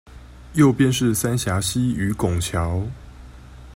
[0.53, 2.81] 右邊是三峽溪與拱橋